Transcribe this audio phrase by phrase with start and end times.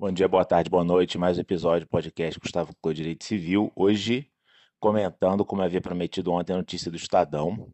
[0.00, 1.18] Bom dia, boa tarde, boa noite.
[1.18, 3.70] Mais um episódio do podcast Gustavo Clô Direito Civil.
[3.76, 4.30] Hoje,
[4.78, 7.70] comentando, como havia prometido ontem, a notícia do Estadão.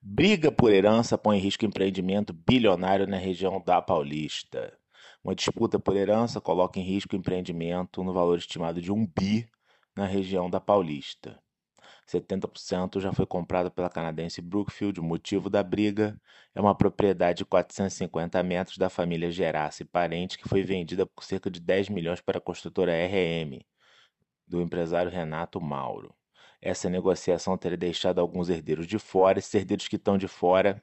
[0.00, 4.78] Briga por herança põe em risco empreendimento bilionário na região da Paulista.
[5.24, 9.50] Uma disputa por herança coloca em risco empreendimento no valor estimado de um bi
[9.96, 11.36] na região da Paulista.
[12.06, 15.00] 70% já foi comprado pela canadense Brookfield.
[15.00, 16.20] O motivo da briga
[16.54, 21.50] é uma propriedade de 450 metros da família Gerace Parente, que foi vendida por cerca
[21.50, 23.60] de 10 milhões para a construtora RM,
[24.46, 26.14] do empresário Renato Mauro.
[26.62, 29.38] Essa negociação teria deixado alguns herdeiros de fora.
[29.38, 30.82] Esses herdeiros que estão de fora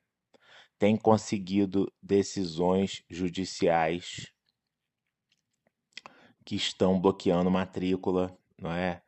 [0.77, 4.31] têm conseguido decisões judiciais
[6.45, 9.01] que estão bloqueando matrícula, não é?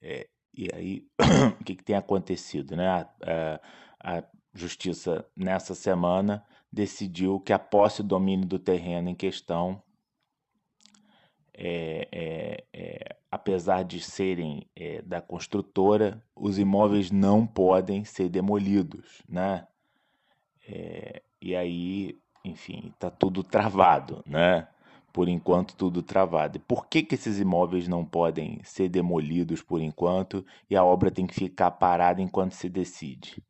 [0.00, 1.06] é e aí,
[1.60, 2.76] o que, que, tem acontecido?
[2.76, 2.88] Né?
[2.88, 3.08] A,
[4.00, 4.24] a, a,
[4.54, 9.82] justiça, nessa semana, decidiu que a posse e domínio do terreno em questão,
[11.54, 19.22] é, é, é, apesar de serem é, da construtora, os imóveis não podem ser demolidos.
[19.28, 19.66] Né?
[20.68, 24.22] É, e aí, enfim, está tudo travado.
[24.26, 24.66] Né?
[25.12, 26.58] Por enquanto tudo travado.
[26.60, 31.26] Por que, que esses imóveis não podem ser demolidos por enquanto e a obra tem
[31.26, 33.42] que ficar parada enquanto se decide?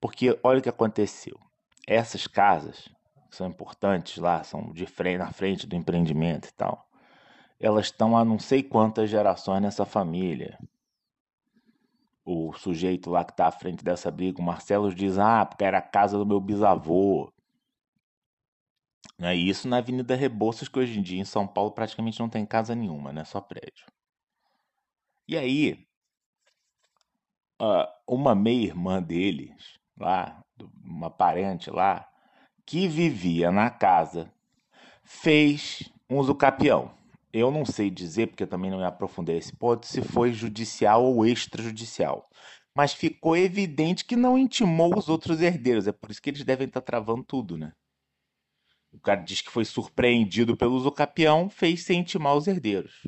[0.00, 1.38] Porque olha o que aconteceu.
[1.86, 2.88] Essas casas
[3.30, 6.86] que são importantes lá, são de frente, na frente do empreendimento e tal.
[7.58, 10.58] Elas estão há não sei quantas gerações nessa família.
[12.24, 15.78] O sujeito lá que está à frente dessa briga, o Marcelo, diz: Ah, porque era
[15.78, 17.31] a casa do meu bisavô.
[19.22, 19.36] Né?
[19.36, 22.44] E isso na Avenida Rebouças, que hoje em dia em São Paulo praticamente não tem
[22.44, 23.24] casa nenhuma, né?
[23.24, 23.86] Só prédio.
[25.28, 25.86] E aí,
[28.04, 30.42] uma meia-irmã deles, lá,
[30.84, 32.04] uma parente lá,
[32.66, 34.28] que vivia na casa,
[35.04, 36.92] fez um usucapião.
[37.32, 41.24] Eu não sei dizer, porque também não me aprofundei esse ponto, se foi judicial ou
[41.24, 42.28] extrajudicial.
[42.74, 45.86] Mas ficou evidente que não intimou os outros herdeiros.
[45.86, 47.72] É por isso que eles devem estar travando tudo, né?
[48.92, 53.06] O cara diz que foi surpreendido pelo usucapião, fez sem intimar os herdeiros.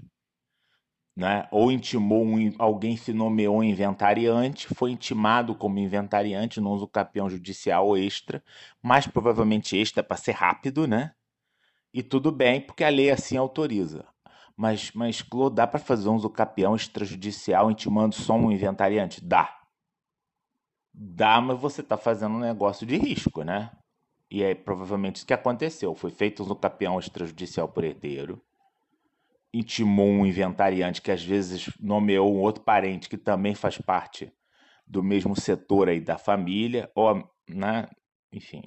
[1.16, 1.46] Né?
[1.52, 8.42] Ou intimou um, alguém se nomeou inventariante, foi intimado como inventariante no usucapião judicial extra,
[8.82, 11.12] mas provavelmente extra para ser rápido, né?
[11.92, 14.04] E tudo bem, porque a lei assim autoriza.
[14.56, 19.24] Mas, mas Clô, dá para fazer um usucapião extrajudicial intimando só um inventariante?
[19.24, 19.60] Dá.
[20.92, 23.70] Dá, mas você está fazendo um negócio de risco, né?
[24.30, 25.94] E é provavelmente isso que aconteceu.
[25.94, 28.42] Foi feito um campeão extrajudicial por herdeiro.
[29.52, 34.32] Intimou um inventariante que às vezes nomeou um outro parente que também faz parte
[34.86, 36.90] do mesmo setor aí da família.
[36.94, 37.88] Ou, né?
[38.32, 38.62] Enfim.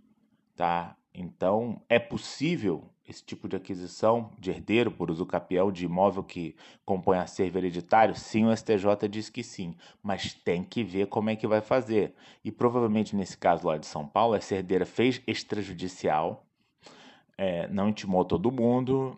[0.56, 0.96] Tá?
[1.14, 6.56] Então, é possível esse tipo de aquisição de herdeiro por uso capião de imóvel que
[6.86, 8.14] compõe acervo hereditário?
[8.16, 9.74] Sim, o STJ diz que sim,
[10.04, 12.14] mas tem que ver como é que vai fazer.
[12.44, 16.46] E provavelmente nesse caso lá de São Paulo, essa herdeira fez extrajudicial,
[17.38, 19.18] é, não intimou todo mundo,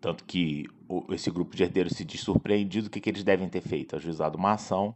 [0.00, 0.66] tanto que
[1.10, 3.96] esse grupo de herdeiros se diz surpreendido, o que, que eles devem ter feito?
[3.96, 4.94] Ajuizado uma ação.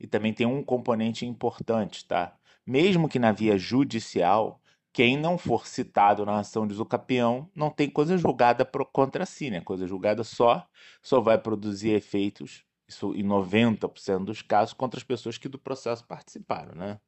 [0.00, 2.36] E também tem um componente importante, tá?
[2.66, 4.60] Mesmo que na via judicial,
[4.92, 9.60] quem não for citado na ação de usucapião não tem coisa julgada contra si, né?
[9.60, 10.66] Coisa julgada só,
[11.00, 16.06] só vai produzir efeitos, isso em 90% dos casos, contra as pessoas que do processo
[16.06, 17.00] participaram, né?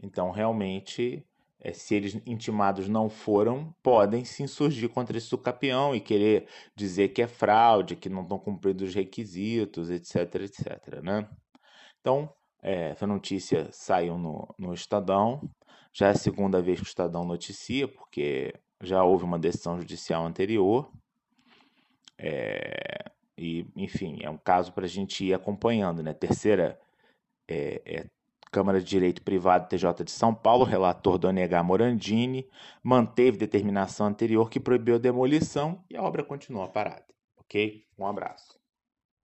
[0.00, 1.26] Então, realmente,
[1.60, 7.08] é, se eles intimados não foram, podem se insurgir contra esse sucapião e querer dizer
[7.08, 11.28] que é fraude, que não estão cumprindo os requisitos, etc, etc, né?
[12.00, 12.32] Então,
[12.62, 15.50] é, essa notícia saiu no, no Estadão,
[15.92, 20.24] já é a segunda vez que o Estadão noticia, porque já houve uma decisão judicial
[20.24, 20.90] anterior.
[22.16, 26.02] É, e, enfim, é um caso para a gente ir acompanhando.
[26.02, 26.14] Né?
[26.14, 26.80] Terceira
[27.48, 28.06] é, é,
[28.50, 31.28] Câmara de Direito Privado TJ de São Paulo, relator do.
[31.64, 32.48] Morandini,
[32.82, 37.06] manteve determinação anterior que proibiu a demolição e a obra continua parada.
[37.38, 37.84] Ok?
[37.98, 38.61] Um abraço.